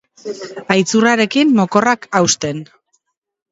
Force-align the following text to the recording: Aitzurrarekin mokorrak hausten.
Aitzurrarekin 0.75 1.53
mokorrak 1.61 2.09
hausten. 2.23 2.65